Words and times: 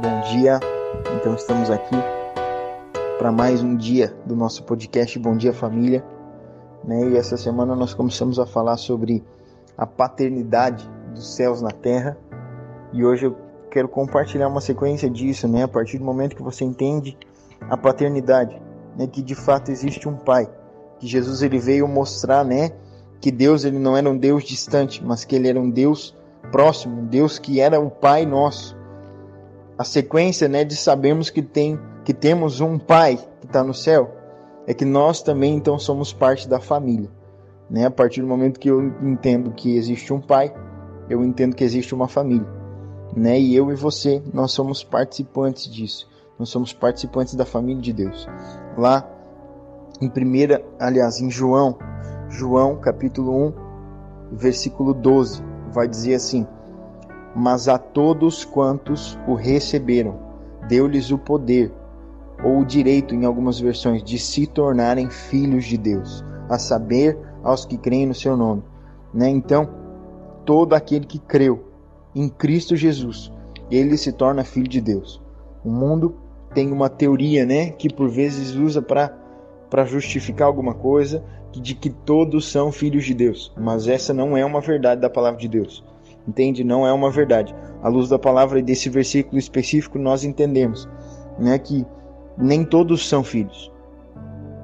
bom 0.00 0.20
dia. 0.20 0.60
Então 1.16 1.34
estamos 1.34 1.70
aqui 1.70 1.96
para 3.18 3.32
mais 3.32 3.62
um 3.62 3.76
dia 3.76 4.14
do 4.26 4.36
nosso 4.36 4.62
podcast 4.64 5.18
Bom 5.18 5.36
Dia 5.36 5.52
Família. 5.52 6.04
Né? 6.84 7.10
E 7.10 7.16
essa 7.16 7.36
semana 7.36 7.74
nós 7.74 7.94
começamos 7.94 8.38
a 8.38 8.46
falar 8.46 8.76
sobre 8.76 9.24
a 9.76 9.86
paternidade 9.86 10.88
dos 11.14 11.34
céus 11.34 11.62
na 11.62 11.70
terra. 11.70 12.16
E 12.92 13.04
hoje 13.04 13.26
eu 13.26 13.36
quero 13.70 13.88
compartilhar 13.88 14.48
uma 14.48 14.60
sequência 14.60 15.08
disso, 15.08 15.48
né? 15.48 15.64
A 15.64 15.68
partir 15.68 15.98
do 15.98 16.04
momento 16.04 16.36
que 16.36 16.42
você 16.42 16.64
entende 16.64 17.16
a 17.62 17.76
paternidade, 17.76 18.60
né? 18.96 19.06
Que 19.06 19.22
de 19.22 19.34
fato 19.34 19.70
existe 19.70 20.08
um 20.08 20.16
pai, 20.16 20.48
que 20.98 21.06
Jesus 21.06 21.42
ele 21.42 21.58
veio 21.58 21.88
mostrar, 21.88 22.44
né? 22.44 22.70
Que 23.20 23.30
Deus 23.30 23.64
ele 23.64 23.78
não 23.78 23.96
era 23.96 24.08
um 24.08 24.16
Deus 24.16 24.44
distante, 24.44 25.02
mas 25.04 25.24
que 25.24 25.34
ele 25.34 25.48
era 25.48 25.58
um 25.58 25.70
Deus 25.70 26.14
próximo, 26.52 27.00
um 27.00 27.06
Deus 27.06 27.38
que 27.38 27.60
era 27.60 27.80
o 27.80 27.90
Pai 27.90 28.24
nosso. 28.24 28.76
A 29.78 29.84
sequência, 29.84 30.48
né, 30.48 30.64
de 30.64 30.74
sabermos 30.74 31.30
que 31.30 31.42
tem 31.42 31.78
que 32.04 32.14
temos 32.14 32.60
um 32.60 32.78
Pai 32.78 33.18
que 33.40 33.46
está 33.46 33.64
no 33.64 33.74
céu, 33.74 34.14
é 34.66 34.72
que 34.72 34.84
nós 34.84 35.22
também 35.22 35.56
então 35.56 35.78
somos 35.78 36.12
parte 36.12 36.48
da 36.48 36.60
família. 36.60 37.10
Né? 37.68 37.84
A 37.84 37.90
partir 37.90 38.20
do 38.20 38.26
momento 38.26 38.60
que 38.60 38.70
eu 38.70 38.80
entendo 39.02 39.50
que 39.50 39.76
existe 39.76 40.12
um 40.12 40.20
Pai, 40.20 40.54
eu 41.10 41.24
entendo 41.24 41.54
que 41.54 41.64
existe 41.64 41.94
uma 41.94 42.08
família. 42.08 42.46
Né? 43.14 43.40
E 43.40 43.56
eu 43.56 43.70
e 43.72 43.74
você, 43.74 44.22
nós 44.32 44.52
somos 44.52 44.84
participantes 44.84 45.70
disso. 45.70 46.08
Nós 46.38 46.48
somos 46.48 46.72
participantes 46.72 47.34
da 47.34 47.44
família 47.44 47.82
de 47.82 47.92
Deus. 47.92 48.28
Lá 48.78 49.08
em 50.00 50.08
primeira, 50.08 50.64
aliás, 50.78 51.20
em 51.20 51.30
João, 51.30 51.78
João 52.28 52.76
capítulo 52.76 53.48
1, 53.48 53.54
versículo 54.32 54.92
12, 54.92 55.42
vai 55.72 55.88
dizer 55.88 56.14
assim: 56.14 56.46
Mas 57.36 57.68
a 57.68 57.76
todos 57.76 58.44
quantos 58.44 59.18
o 59.28 59.34
receberam, 59.34 60.18
deu-lhes 60.66 61.10
o 61.10 61.18
poder 61.18 61.70
ou 62.42 62.60
o 62.60 62.64
direito, 62.64 63.14
em 63.14 63.24
algumas 63.24 63.60
versões, 63.60 64.02
de 64.02 64.18
se 64.18 64.46
tornarem 64.46 65.10
filhos 65.10 65.64
de 65.66 65.76
Deus, 65.76 66.24
a 66.48 66.58
saber, 66.58 67.18
aos 67.42 67.64
que 67.64 67.76
creem 67.76 68.06
no 68.06 68.14
seu 68.14 68.36
nome. 68.36 68.62
Né? 69.12 69.28
Então, 69.28 69.68
todo 70.44 70.74
aquele 70.74 71.06
que 71.06 71.18
creu 71.18 71.64
em 72.14 72.28
Cristo 72.28 72.74
Jesus, 72.74 73.32
ele 73.70 73.96
se 73.96 74.12
torna 74.12 74.42
filho 74.44 74.68
de 74.68 74.80
Deus. 74.80 75.22
O 75.64 75.70
mundo 75.70 76.16
tem 76.54 76.72
uma 76.72 76.88
teoria, 76.88 77.44
né, 77.44 77.70
que 77.70 77.92
por 77.92 78.08
vezes 78.08 78.54
usa 78.54 78.80
para 78.80 79.14
para 79.68 79.84
justificar 79.84 80.46
alguma 80.46 80.74
coisa, 80.74 81.24
de 81.52 81.74
que 81.74 81.90
todos 81.90 82.50
são 82.50 82.70
filhos 82.70 83.04
de 83.04 83.12
Deus, 83.12 83.52
mas 83.56 83.88
essa 83.88 84.14
não 84.14 84.36
é 84.36 84.44
uma 84.44 84.60
verdade 84.60 85.00
da 85.00 85.10
palavra 85.10 85.40
de 85.40 85.48
Deus. 85.48 85.84
Entende? 86.26 86.64
Não 86.64 86.86
é 86.86 86.92
uma 86.92 87.10
verdade. 87.10 87.54
À 87.82 87.88
luz 87.88 88.08
da 88.08 88.18
palavra 88.18 88.58
e 88.58 88.62
desse 88.62 88.88
versículo 88.88 89.38
específico, 89.38 89.98
nós 89.98 90.24
entendemos, 90.24 90.88
né, 91.38 91.58
que 91.58 91.86
nem 92.36 92.64
todos 92.64 93.08
são 93.08 93.22
filhos. 93.22 93.72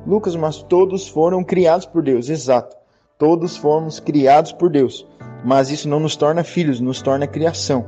Lucas, 0.06 0.34
mas 0.34 0.62
todos 0.62 1.06
foram 1.06 1.44
criados 1.44 1.86
por 1.86 2.02
Deus, 2.02 2.28
exato. 2.28 2.76
Todos 3.16 3.56
fomos 3.56 4.00
criados 4.00 4.50
por 4.50 4.68
Deus, 4.68 5.06
mas 5.44 5.70
isso 5.70 5.88
não 5.88 6.00
nos 6.00 6.16
torna 6.16 6.42
filhos, 6.42 6.80
nos 6.80 7.00
torna 7.00 7.26
criação. 7.26 7.86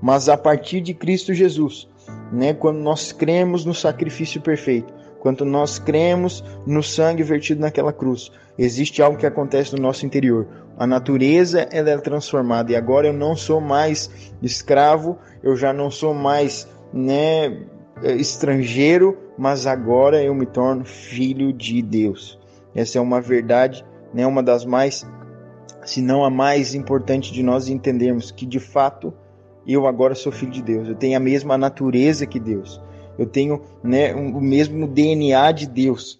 Mas 0.00 0.28
a 0.30 0.36
partir 0.36 0.80
de 0.80 0.94
Cristo 0.94 1.34
Jesus, 1.34 1.86
né, 2.32 2.54
quando 2.54 2.78
nós 2.78 3.12
cremos 3.12 3.66
no 3.66 3.74
sacrifício 3.74 4.40
perfeito, 4.40 4.94
quando 5.20 5.44
nós 5.44 5.78
cremos 5.78 6.42
no 6.66 6.82
sangue 6.82 7.22
vertido 7.22 7.60
naquela 7.60 7.92
cruz, 7.92 8.32
existe 8.58 9.02
algo 9.02 9.18
que 9.18 9.26
acontece 9.26 9.76
no 9.76 9.82
nosso 9.82 10.04
interior. 10.04 10.46
A 10.76 10.86
natureza 10.86 11.68
ela 11.70 11.90
é 11.90 11.98
transformada 11.98 12.72
e 12.72 12.76
agora 12.76 13.06
eu 13.06 13.12
não 13.12 13.36
sou 13.36 13.60
mais 13.60 14.10
escravo, 14.42 15.18
eu 15.42 15.54
já 15.54 15.72
não 15.72 15.90
sou 15.90 16.14
mais 16.14 16.66
né, 16.92 17.66
estrangeiro, 18.02 19.16
mas 19.36 19.66
agora 19.66 20.22
eu 20.22 20.34
me 20.34 20.46
torno 20.46 20.84
filho 20.84 21.52
de 21.52 21.82
Deus. 21.82 22.40
Essa 22.74 22.98
é 22.98 23.00
uma 23.00 23.20
verdade, 23.20 23.84
né, 24.14 24.26
uma 24.26 24.42
das 24.42 24.64
mais, 24.64 25.06
se 25.84 26.00
não 26.00 26.24
a 26.24 26.30
mais 26.30 26.74
importante 26.74 27.32
de 27.32 27.42
nós 27.42 27.68
entendermos 27.68 28.30
que 28.30 28.46
de 28.46 28.58
fato 28.58 29.12
eu 29.66 29.86
agora 29.86 30.14
sou 30.14 30.32
filho 30.32 30.52
de 30.52 30.62
Deus. 30.62 30.88
Eu 30.88 30.94
tenho 30.94 31.16
a 31.16 31.20
mesma 31.20 31.58
natureza 31.58 32.26
que 32.26 32.40
Deus. 32.40 32.80
Eu 33.18 33.26
tenho 33.26 33.60
né, 33.82 34.14
o 34.14 34.40
mesmo 34.40 34.86
DNA 34.86 35.52
de 35.52 35.66
Deus. 35.66 36.18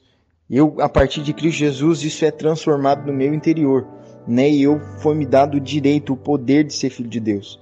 Eu, 0.48 0.76
a 0.80 0.88
partir 0.88 1.22
de 1.22 1.32
Cristo 1.32 1.58
Jesus, 1.58 2.02
isso 2.02 2.24
é 2.24 2.30
transformado 2.30 3.06
no 3.06 3.12
meu 3.12 3.32
interior, 3.32 3.86
né? 4.26 4.50
E 4.50 4.62
eu 4.62 4.80
foi 5.00 5.14
me 5.14 5.24
dado 5.24 5.56
o 5.56 5.60
direito, 5.60 6.12
o 6.12 6.16
poder 6.16 6.64
de 6.64 6.74
ser 6.74 6.90
filho 6.90 7.08
de 7.08 7.20
Deus. 7.20 7.60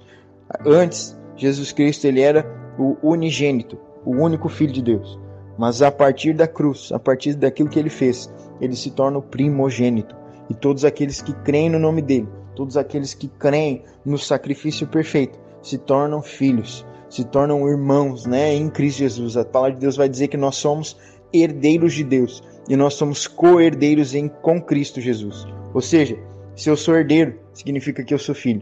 Antes, 0.65 1.15
Jesus 1.37 1.71
Cristo 1.71 2.05
ele 2.05 2.21
era 2.21 2.45
o 2.79 2.97
unigênito, 3.03 3.77
o 4.03 4.11
único 4.11 4.49
filho 4.49 4.73
de 4.73 4.81
Deus. 4.81 5.19
Mas 5.57 5.81
a 5.81 5.91
partir 5.91 6.33
da 6.33 6.47
cruz, 6.47 6.91
a 6.91 6.97
partir 6.97 7.35
daquilo 7.35 7.69
que 7.69 7.77
ele 7.77 7.89
fez, 7.89 8.33
ele 8.59 8.75
se 8.75 8.89
torna 8.91 9.19
o 9.19 9.21
primogênito. 9.21 10.15
E 10.49 10.53
todos 10.55 10.83
aqueles 10.83 11.21
que 11.21 11.33
creem 11.33 11.69
no 11.69 11.77
nome 11.77 12.01
dele, 12.01 12.27
todos 12.55 12.75
aqueles 12.75 13.13
que 13.13 13.27
creem 13.27 13.83
no 14.03 14.17
sacrifício 14.17 14.87
perfeito, 14.87 15.39
se 15.61 15.77
tornam 15.77 16.21
filhos, 16.21 16.85
se 17.09 17.23
tornam 17.23 17.67
irmãos, 17.67 18.25
né, 18.25 18.53
em 18.53 18.69
Cristo 18.69 18.99
Jesus. 18.99 19.35
A 19.35 19.43
palavra 19.43 19.75
de 19.75 19.81
Deus 19.81 19.97
vai 19.97 20.07
dizer 20.07 20.27
que 20.27 20.37
nós 20.37 20.55
somos 20.55 20.97
herdeiros 21.33 21.93
de 21.93 22.03
Deus 22.03 22.43
e 22.67 22.75
nós 22.75 22.93
somos 22.93 23.27
co-herdeiros 23.27 24.13
em 24.13 24.27
com 24.27 24.61
Cristo 24.61 25.01
Jesus. 25.01 25.47
Ou 25.73 25.81
seja, 25.81 26.17
se 26.55 26.69
eu 26.69 26.77
sou 26.77 26.95
herdeiro, 26.95 27.35
significa 27.53 28.03
que 28.03 28.13
eu 28.13 28.19
sou 28.19 28.35
filho. 28.35 28.61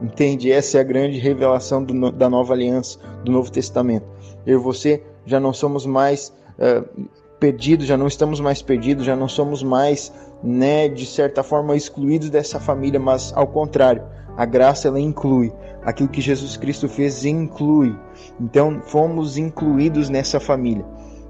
Entende? 0.00 0.52
Essa 0.52 0.78
é 0.78 0.80
a 0.80 0.84
grande 0.84 1.18
revelação 1.18 1.82
do, 1.82 2.12
da 2.12 2.28
nova 2.28 2.52
aliança, 2.52 2.98
do 3.24 3.32
Novo 3.32 3.50
Testamento. 3.50 4.06
Eu 4.46 4.58
e 4.58 4.62
você 4.62 5.02
já 5.24 5.40
não 5.40 5.52
somos 5.52 5.86
mais 5.86 6.32
uh, 6.58 7.08
perdidos, 7.40 7.86
já 7.86 7.96
não 7.96 8.06
estamos 8.06 8.40
mais 8.40 8.62
perdidos, 8.62 9.04
já 9.04 9.16
não 9.16 9.28
somos 9.28 9.62
mais, 9.62 10.12
né, 10.42 10.88
de 10.88 11.06
certa 11.06 11.42
forma 11.42 11.76
excluídos 11.76 12.30
dessa 12.30 12.60
família, 12.60 13.00
mas 13.00 13.32
ao 13.34 13.46
contrário, 13.46 14.02
a 14.36 14.44
graça 14.44 14.88
ela 14.88 15.00
inclui. 15.00 15.52
Aquilo 15.84 16.08
que 16.08 16.20
Jesus 16.20 16.56
Cristo 16.56 16.88
fez 16.88 17.24
inclui. 17.24 17.96
Então 18.40 18.82
fomos 18.84 19.38
incluídos 19.38 20.08
nessa 20.08 20.40
família. 20.40 20.84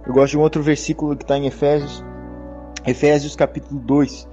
Eu 0.07 0.13
gosto 0.13 0.33
de 0.33 0.39
um 0.39 0.43
outro 0.43 0.63
versículo 0.63 1.17
que 1.17 1.25
está 1.25 1.37
em 1.37 1.47
Efésios, 1.47 2.05
Efésios 2.87 3.35
capítulo 3.35 3.81
2, 3.81 4.29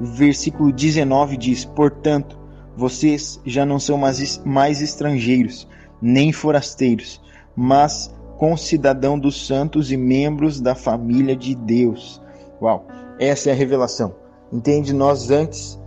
versículo 0.00 0.72
19 0.72 1.36
diz: 1.36 1.64
Portanto, 1.64 2.38
vocês 2.76 3.40
já 3.44 3.66
não 3.66 3.80
são 3.80 3.98
mais, 3.98 4.80
estrangeiros, 4.80 5.66
nem 6.00 6.32
forasteiros, 6.32 7.20
mas 7.56 8.14
concidadão 8.38 9.18
dos 9.18 9.46
santos 9.46 9.90
e 9.90 9.96
membros 9.96 10.60
da 10.60 10.74
família 10.74 11.34
de 11.34 11.54
Deus. 11.54 12.22
Uau, 12.60 12.86
essa 13.18 13.50
é 13.50 13.52
a 13.52 13.56
revelação. 13.56 14.14
Entende? 14.52 14.92
Nós 14.92 15.30
antes, 15.30 15.80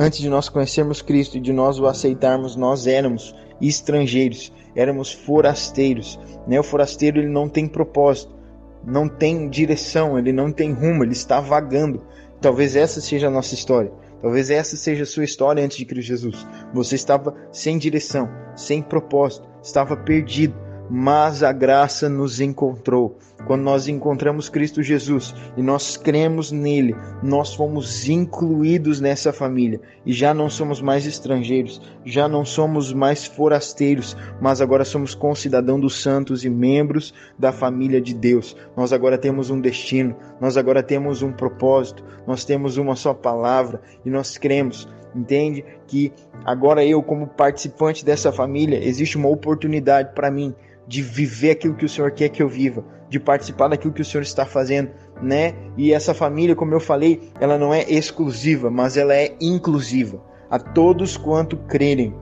antes 0.00 0.18
de 0.18 0.30
nós 0.30 0.48
conhecermos 0.48 1.02
Cristo 1.02 1.36
e 1.36 1.40
de 1.40 1.52
nós 1.52 1.78
o 1.78 1.86
aceitarmos, 1.86 2.56
nós 2.56 2.86
éramos 2.86 3.34
estrangeiros, 3.60 4.50
éramos 4.74 5.12
forasteiros. 5.12 6.18
Né? 6.46 6.58
O 6.58 6.62
forasteiro 6.62 7.18
ele 7.18 7.28
não 7.28 7.48
tem 7.48 7.66
propósito, 7.66 8.34
não 8.82 9.06
tem 9.06 9.48
direção, 9.50 10.18
ele 10.18 10.32
não 10.32 10.50
tem 10.50 10.72
rumo, 10.72 11.04
ele 11.04 11.12
está 11.12 11.38
vagando. 11.38 12.02
Talvez 12.40 12.74
essa 12.74 13.00
seja 13.00 13.26
a 13.26 13.30
nossa 13.30 13.54
história. 13.54 13.92
Talvez 14.22 14.50
essa 14.50 14.74
seja 14.74 15.02
a 15.02 15.06
sua 15.06 15.24
história 15.24 15.62
antes 15.62 15.76
de 15.76 15.84
Cristo 15.84 16.08
Jesus. 16.08 16.46
Você 16.72 16.94
estava 16.94 17.34
sem 17.52 17.76
direção, 17.76 18.28
sem 18.56 18.80
propósito, 18.80 19.46
estava 19.62 19.96
perdido 19.96 20.54
mas 20.90 21.44
a 21.44 21.52
graça 21.52 22.08
nos 22.08 22.40
encontrou. 22.40 23.16
Quando 23.46 23.62
nós 23.62 23.88
encontramos 23.88 24.48
Cristo 24.48 24.82
Jesus 24.82 25.34
e 25.56 25.62
nós 25.62 25.96
cremos 25.96 26.52
nele, 26.52 26.94
nós 27.22 27.54
fomos 27.54 28.08
incluídos 28.08 29.00
nessa 29.00 29.32
família 29.32 29.80
e 30.04 30.12
já 30.12 30.34
não 30.34 30.50
somos 30.50 30.82
mais 30.82 31.06
estrangeiros, 31.06 31.80
já 32.04 32.28
não 32.28 32.44
somos 32.44 32.92
mais 32.92 33.24
forasteiros, 33.24 34.16
mas 34.40 34.60
agora 34.60 34.84
somos 34.84 35.14
concidadão 35.14 35.80
dos 35.80 36.02
santos 36.02 36.44
e 36.44 36.50
membros 36.50 37.14
da 37.38 37.52
família 37.52 38.00
de 38.00 38.12
Deus. 38.12 38.56
Nós 38.76 38.92
agora 38.92 39.16
temos 39.16 39.48
um 39.48 39.60
destino, 39.60 40.16
nós 40.40 40.56
agora 40.56 40.82
temos 40.82 41.22
um 41.22 41.32
propósito, 41.32 42.04
nós 42.26 42.44
temos 42.44 42.76
uma 42.76 42.96
só 42.96 43.14
palavra 43.14 43.80
e 44.04 44.10
nós 44.10 44.36
cremos 44.36 44.88
entende 45.14 45.64
que 45.88 46.12
agora 46.44 46.84
eu 46.84 47.02
como 47.02 47.26
participante 47.26 48.04
dessa 48.04 48.30
família 48.30 48.78
existe 48.80 49.16
uma 49.16 49.28
oportunidade 49.28 50.14
para 50.14 50.30
mim 50.30 50.54
de 50.90 51.02
viver 51.02 51.52
aquilo 51.52 51.76
que 51.76 51.84
o 51.84 51.88
Senhor 51.88 52.10
quer 52.10 52.28
que 52.30 52.42
eu 52.42 52.48
viva, 52.48 52.84
de 53.08 53.20
participar 53.20 53.68
daquilo 53.68 53.92
que 53.92 54.02
o 54.02 54.04
Senhor 54.04 54.24
está 54.24 54.44
fazendo, 54.44 54.90
né? 55.22 55.54
E 55.76 55.92
essa 55.92 56.12
família, 56.12 56.56
como 56.56 56.74
eu 56.74 56.80
falei, 56.80 57.30
ela 57.40 57.56
não 57.56 57.72
é 57.72 57.88
exclusiva, 57.88 58.72
mas 58.72 58.96
ela 58.96 59.14
é 59.14 59.36
inclusiva. 59.40 60.20
A 60.50 60.58
todos 60.58 61.16
quanto 61.16 61.56
crerem 61.56 62.12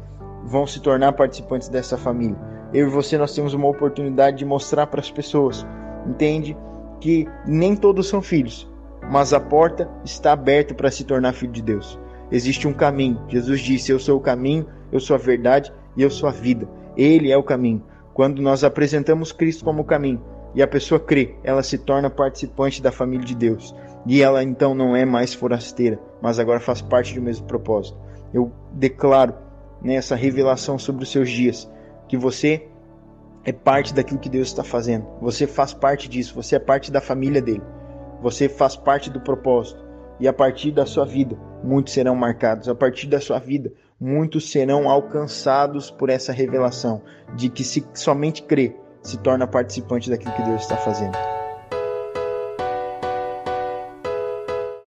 vão 0.44 0.67
se 0.67 0.82
tornar 0.82 1.15
participantes 1.15 1.70
dessa 1.70 1.97
família. 1.97 2.37
Eu 2.75 2.88
e 2.88 2.91
você 2.91 3.17
nós 3.17 3.35
temos 3.35 3.55
uma 3.55 3.67
oportunidade 3.67 4.37
de 4.37 4.44
mostrar 4.44 4.87
para 4.87 5.00
as 5.00 5.11
pessoas, 5.11 5.67
entende? 6.06 6.55
Que 7.00 7.26
nem 7.47 7.75
todos 7.75 8.06
são 8.06 8.20
filhos, 8.20 8.70
mas 9.11 9.32
a 9.32 9.41
porta 9.41 9.88
está 10.05 10.32
aberta 10.32 10.75
para 10.75 10.91
se 10.91 11.05
tornar 11.05 11.32
filho 11.32 11.53
de 11.53 11.62
Deus. 11.62 11.99
Existe 12.31 12.69
um 12.69 12.75
caminho. 12.75 13.19
Jesus 13.29 13.62
disse: 13.62 13.91
Eu 13.91 13.99
sou 13.99 14.19
o 14.19 14.20
caminho, 14.20 14.67
eu 14.93 15.00
sou 15.00 15.17
a 15.17 15.19
verdade 15.19 15.73
e 15.97 16.03
eu 16.03 16.11
sou 16.11 16.29
a 16.29 16.32
vida. 16.32 16.69
Ele 16.99 17.32
é 17.32 17.37
o 17.38 17.43
caminho. 17.43 17.82
Quando 18.19 18.43
nós 18.43 18.65
apresentamos 18.65 19.31
Cristo 19.31 19.65
como 19.65 19.85
caminho 19.85 20.20
e 20.53 20.61
a 20.61 20.67
pessoa 20.67 20.99
crê, 20.99 21.37
ela 21.44 21.62
se 21.62 21.79
torna 21.79 22.11
participante 22.11 22.82
da 22.82 22.91
família 22.91 23.25
de 23.25 23.32
Deus. 23.32 23.73
E 24.05 24.20
ela 24.20 24.43
então 24.43 24.75
não 24.75 24.97
é 24.97 25.05
mais 25.05 25.35
forasteira, 25.35 26.00
mas 26.20 26.41
agora 26.41 26.59
faz 26.59 26.82
parte 26.82 27.15
do 27.15 27.23
mesmo 27.23 27.47
propósito. 27.47 27.97
Eu 28.35 28.50
declaro 28.73 29.37
nessa 29.81 30.17
revelação 30.17 30.76
sobre 30.81 31.05
os 31.05 31.12
seus 31.12 31.31
dias 31.31 31.70
que 32.09 32.17
você 32.17 32.67
é 33.44 33.53
parte 33.53 33.94
daquilo 33.94 34.19
que 34.19 34.29
Deus 34.29 34.49
está 34.49 34.65
fazendo. 34.65 35.06
Você 35.20 35.47
faz 35.47 35.73
parte 35.73 36.09
disso, 36.09 36.35
você 36.35 36.56
é 36.56 36.59
parte 36.59 36.91
da 36.91 37.00
família 37.00 37.41
dele. 37.41 37.62
Você 38.20 38.49
faz 38.49 38.75
parte 38.75 39.09
do 39.09 39.20
propósito. 39.20 39.87
E 40.19 40.26
a 40.26 40.32
partir 40.32 40.73
da 40.73 40.85
sua 40.85 41.05
vida, 41.05 41.38
muitos 41.62 41.94
serão 41.94 42.17
marcados. 42.17 42.69
A 42.69 42.75
partir 42.75 43.06
da 43.06 43.20
sua 43.20 43.38
vida, 43.38 43.73
muitos 44.00 44.50
serão 44.50 44.88
alcançados 44.88 45.90
por 45.90 46.10
essa 46.10 46.32
revelação 46.32 47.02
de 47.34 47.48
que 47.48 47.64
se 47.64 47.86
somente 47.94 48.42
crê, 48.42 48.76
se 49.02 49.18
torna 49.18 49.46
participante 49.46 50.10
daquilo 50.10 50.34
que 50.34 50.42
Deus 50.42 50.62
está 50.62 50.76
fazendo. 50.76 51.16